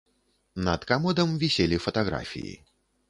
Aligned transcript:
Над 0.67 0.87
камодам 0.91 1.37
віселі 1.43 1.77
фатаграфіі. 1.85 2.57